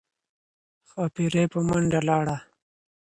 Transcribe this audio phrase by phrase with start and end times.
[0.89, 2.37] ښاپیرۍ په منډه لاړه